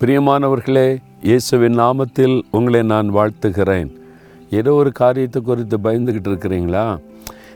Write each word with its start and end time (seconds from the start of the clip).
பிரியமானவர்களே 0.00 0.96
இயேசுவின் 1.22 1.78
நாமத்தில் 1.78 2.42
உங்களை 2.50 2.82
நான் 2.82 3.14
வாழ்த்துகிறேன். 3.14 3.90
ஏதோ 4.50 4.72
ஒரு 4.72 4.92
காரியத்தை 4.92 5.42
குறித்து 5.42 5.78
பயந்துக்கிட்டு 5.78 6.28
இருக்கிறீங்களா? 6.28 6.98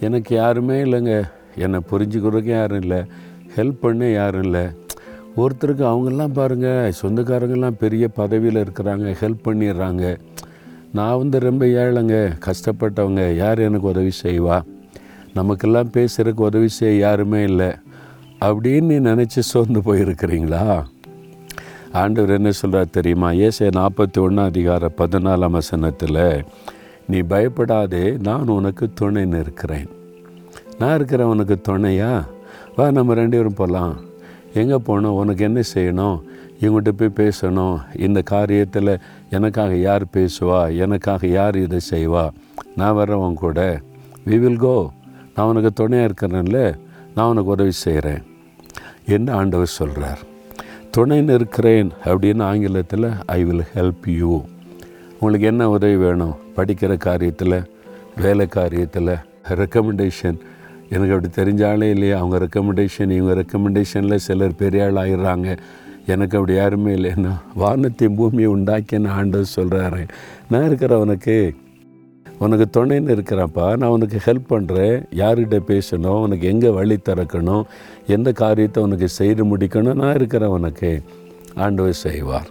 எனக்கு 0.00 0.34
யாருமே 0.34 0.82
இல்லைங்க. 0.82 1.22
என்னை 1.56 1.80
புரிஞ்சுக்கிறதுக்கு 1.90 2.42
யாரும் 2.42 2.80
இல்லை. 2.80 3.02
ஹெல்ப் 3.56 3.76
பண்ண 3.80 4.10
யாரும் 4.10 4.42
இல்லை. 4.42 4.60
ஒருத்தருக்கு 5.36 5.84
அவங்கெல்லாம் 5.84 6.32
பாருங்கள் 6.32 6.92
சொந்தக்காரங்கெல்லாம் 7.02 7.76
பெரிய 7.78 8.08
பதவியில் 8.08 8.64
இருக்கிறாங்க 8.64 9.14
ஹெல்ப் 9.20 9.44
பண்ணிடுறாங்க. 9.44 10.18
நான் 10.92 11.18
வந்து 11.18 11.40
ரொம்ப 11.40 11.64
ஏழைங்க 11.64 12.32
கஷ்டப்பட்டவங்க. 12.46 13.36
யார் 13.36 13.58
எனக்கு 13.58 13.88
உதவி 13.88 14.10
செய்வா? 14.22 14.62
நமக்கெல்லாம் 15.34 15.90
பேசுகிறதுக்கு 15.90 16.40
உதவி 16.40 16.68
செய்ய 16.68 16.94
யாருமே 16.94 17.42
இல்லை. 17.42 17.70
அப்படின்னு 18.40 18.82
நீ 18.82 18.98
நினச்சி 18.98 19.38
சோர்ந்து 19.38 19.80
போயிருக்கிறீங்களா? 19.80 20.92
ஆண்டவர் 22.00 22.36
என்ன 22.36 22.50
சொல்கிறார் 22.50 22.94
தெரியுமா? 22.96 23.28
ஏசே 23.30 23.66
நாற்பத்தி 23.78 24.18
ஒன்றாம் 24.24 24.50
அதிகார 24.52 24.90
பதினாலாம் 24.98 25.56
வசனத்தில் 25.58 26.44
நீ 27.06 27.18
பயப்படாதே 27.20 28.16
நான் 28.28 28.48
உனக்கு 28.48 28.90
துணைன்னு 29.00 29.38
இருக்கிறேன் 29.40 29.88
நான் 30.78 30.94
இருக்கிறேன் 30.94 31.26
உனக்கு 31.26 31.56
துணையா? 31.68 32.24
வா 32.76 32.90
நம்ம 32.90 33.14
ரெண்டு 33.14 33.36
பேரும் 33.36 33.54
போகலாம் 33.54 33.94
எங்கே 34.54 34.76
போகணும்? 34.76 35.14
உனக்கு 35.14 35.44
என்ன 35.44 35.60
செய்யணும்? 35.74 36.18
இவங்கள்ட்ட 36.60 36.92
போய் 36.98 37.18
பேசணும். 37.22 37.76
இந்த 38.06 38.22
காரியத்தில் 38.30 38.92
எனக்காக 39.30 39.74
யார் 39.74 40.04
பேசுவா? 40.16 40.76
எனக்காக 40.84 41.26
யார் 41.26 41.56
இதை 41.56 41.80
செய்வா? 41.90 42.30
நான் 42.76 42.96
வர்றவன் 42.96 43.40
கூட. 43.44 43.80
வி 44.26 44.38
வில் 44.38 44.62
கோ 44.66 44.76
நான் 45.34 45.46
உனக்கு 45.46 45.72
துணையாக 45.72 46.08
இருக்கிறேன்ல. 46.10 46.60
நான் 47.14 47.28
உனக்கு 47.28 47.50
உதவி 47.50 47.70
செய்கிறேன் 47.70 48.22
என்ன 49.04 49.34
ஆண்டவர் 49.34 49.76
சொல்கிறார் 49.80 50.22
துணை 50.94 51.20
நிற்கிறேன் 51.20 51.90
அப்படின்னு 52.04 52.42
ஆங்கிலத்தில் 52.42 53.06
ஐ 53.26 53.44
வில் 53.44 53.64
ஹெல்ப் 53.74 54.08
யூ 54.18 54.32
உங்களுக்கு 55.20 55.46
என்ன 55.46 55.70
உதவி 55.70 55.96
வேணும்? 55.96 56.34
படிக்கிற 56.56 56.98
காரியத்தில் 57.04 57.56
வேலை 58.16 58.48
காரியத்தில் 58.54 59.12
ரெக்கமெண்டேஷன் 59.48 60.38
எனக்கு 60.88 61.14
அப்படி 61.14 61.30
தெரிஞ்சாலே 61.36 61.90
இல்லையா? 61.90 62.18
அவங்க 62.18 62.38
ரெக்கமெண்டேஷன் 62.38 63.10
இவங்க 63.10 63.34
ரெக்கமெண்டேஷனில் 63.34 64.16
சிலர் 64.16 64.56
பெரிய 64.56 64.84
ஆள் 64.84 64.94
ஆகிடுறாங்க 64.94 65.48
எனக்கு 66.06 66.38
அப்படி 66.38 66.54
யாருமே 66.54 66.94
இல்லைன்னா 66.94 67.32
வானத்தையும் 67.54 68.16
பூமியை 68.16 68.50
உண்டாக்கின்னு 68.54 69.08
ஆண்டு 69.08 69.44
சொல்கிறாரு 69.56 70.02
நான் 70.50 70.68
இருக்கிறவனுக்கு 70.68 71.36
உனக்கு 72.38 72.84
துணைன்னு 72.84 73.14
இருக்கிறப்பா 73.16 73.76
நான் 73.76 73.90
உனக்கு 73.90 74.18
ஹெல்ப் 74.24 74.50
பண்ணுறேன் 74.50 75.04
யார்கிட்ட 75.16 75.58
பேசணும்? 75.68 76.20
உனக்கு 76.20 76.46
எங்கே 76.46 76.68
வழி 76.68 76.96
திறக்கணும்? 76.96 77.62
எந்த 78.06 78.32
காரியத்தை 78.32 78.82
உனக்கு 78.82 79.08
செய்து 79.08 79.56
முடிக்கணும்? 79.56 79.94
நான் 79.94 80.14
இருக்கிறேன் 80.14 80.48
உனக்கு. 80.48 81.02
ஆண்டவர் 81.54 81.92
செய்வார். 81.92 82.48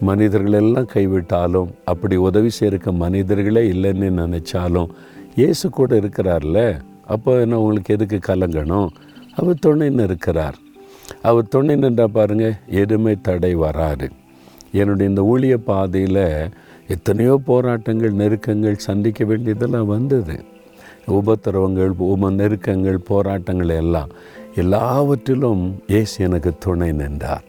மனிதர்கள் 0.00 0.52
எல்லாம் 0.52 0.88
கைவிட்டாலும் 0.94 1.70
அப்படி 1.84 2.16
உதவி 2.16 2.50
செய்யிருக்க 2.50 2.92
மனிதர்களே 2.92 3.70
இல்லைன்னு 3.70 4.08
நினச்சாலும் 4.22 4.88
இயேசு 5.36 5.70
கூட 5.70 5.94
இருக்கிறார்ல. 5.94 6.80
அப்போ 7.06 7.40
என்ன 7.40 7.58
உங்களுக்கு 7.58 7.94
எதுக்கு 7.94 8.34
கலங்கணும்? 8.34 8.88
அவர் 9.36 9.56
துணைன்னு 9.66 10.02
இருக்கிறார். 10.02 10.54
அவர் 11.22 11.48
துணை 11.48 11.76
நின்றா 11.76 12.04
பாருங்கள் 12.04 12.54
எதுவுமே 12.66 13.16
தடை 13.22 13.54
வராது. 13.54 14.10
என்னுடைய 14.72 15.10
இந்த 15.10 15.22
ஊழிய 15.22 15.56
பாதையில் 15.56 16.48
எத்தனையோ 16.88 17.40
போராட்டங்கள் 17.44 18.12
நெருக்கங்கள் 18.12 18.74
சந்திக்க 18.74 19.24
வேண்டியதெல்லாம் 19.24 19.86
வந்தது. 19.86 20.44
உபத்திரவங்கள் 21.06 21.92
உம 21.98 22.30
நெருக்கங்கள் 22.30 22.94
போராட்டங்கள் 22.94 23.68
எல்லாம் 23.68 24.10
எல்லாவற்றிலும் 24.54 25.74
ஏசு 25.86 26.24
எனக்கு 26.24 26.52
துணை 26.58 26.92
நின்றார். 26.92 27.44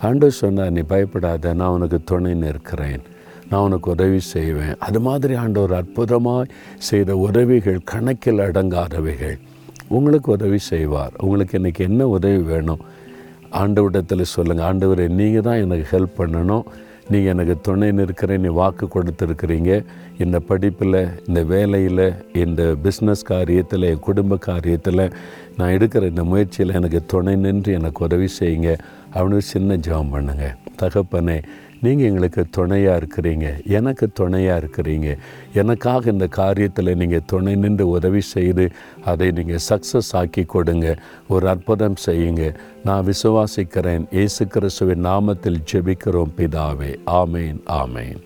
ஆண்டு 0.00 0.30
சொன்னார் 0.30 0.70
நீ 0.70 0.80
பயப்படாத 0.80 1.54
நான் 1.54 1.68
உனக்கு 1.68 1.98
துணை 2.04 2.34
நிற்கிறேன். 2.34 3.02
நான் 3.48 3.60
உனக்கு 3.60 3.90
உதவி 3.90 4.20
செய்வேன். 4.20 4.76
அது 4.78 5.00
மாதிரி 5.00 5.34
ஆண்டவர் 5.34 5.72
அற்புதமாக 5.72 6.46
செய்த 6.78 7.16
உதவிகள் 7.16 7.80
கணக்கில் 7.84 8.38
அடங்காதவைகள். 8.38 9.38
உங்களுக்கு 9.88 10.32
உதவி 10.32 10.58
செய்வார். 10.58 11.12
உங்களுக்கு 11.16 11.58
இன்றைக்கி 11.58 11.78
என்ன 11.78 12.08
உதவி 12.08 12.36
வேணும்? 12.36 12.80
ஆண்டவரிடத்தில் 13.50 14.22
சொல்லுங்கள் 14.22 14.66
ஆண்டவரை 14.66 15.08
நீங்கள் 15.08 15.42
தான் 15.42 15.56
எனக்கு 15.56 15.98
ஹெல்ப் 15.98 16.18
பண்ணணும். 16.18 16.64
நீங்கள் 17.10 17.32
எனக்கு 17.32 17.60
துணை 17.60 17.92
நிற்கிற 17.92 18.36
நீ 18.36 18.48
வாக்கு 18.48 18.88
கொடுத்துருக்குறீங்க. 18.94 19.84
இந்த 20.18 20.38
படிப்பில் 20.38 21.08
இந்த 21.26 21.42
வேலையில் 21.42 22.12
இந்த 22.32 22.62
பிஸ்னஸ் 22.82 23.24
காரியத்தில் 23.28 23.88
என் 23.90 23.98
குடும்ப 23.98 24.38
காரியத்தில் 24.46 25.12
நான் 25.56 25.70
எடுக்கிற 25.70 26.08
இந்த 26.08 26.24
முயற்சியில் 26.24 26.74
எனக்கு 26.74 27.02
துணை 27.06 27.36
நின்று 27.36 27.72
எனக்கு 27.72 28.04
உதவி 28.04 28.28
செய்யுங்க. 28.40 28.78
அப்படின்னு 29.14 29.38
சின்ன 29.38 29.76
ஜெபம் 29.76 30.12
பண்ணுங்கள் 30.12 30.56
தகப்பனே 30.80 31.42
நீங்கள் 31.86 32.08
எங்களுக்கு 32.10 32.42
துணையாக 32.56 32.98
இருக்கிறீங்க. 33.00 33.46
எனக்கு 33.78 34.06
துணையாக 34.20 34.60
இருக்கிறீங்க. 34.62 35.08
எனக்காக 35.62 36.10
இந்த 36.10 36.28
காரியத்தில் 36.36 36.98
நீங்கள் 37.02 37.26
துணை 37.32 37.54
நின்று 37.64 37.86
உதவி 37.96 38.22
செய்து 38.34 38.66
அதை 39.12 39.30
நீங்கள் 39.38 39.64
சக்ஸஸ் 39.70 40.12
ஆக்கி 40.20 40.44
கொடுங்க. 40.54 40.88
ஒரு 41.34 41.48
அற்புதம் 41.54 42.02
செய்யுங்க. 42.06 42.44
நான் 42.84 43.08
விசுவாசிக்கிறேன். 43.10 44.06
இயேசு 44.18 44.44
கிறிஸ்துவின் 44.56 45.04
நாமத்தில் 45.10 45.64
ஜெபிக்கிறோம் 45.72 46.36
பிதாவே. 46.38 46.92
ஆமேன் 47.22 47.60
ஆமேன். 47.82 48.22